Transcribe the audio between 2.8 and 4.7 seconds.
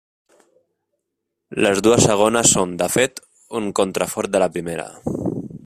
de fet, un contrafort de la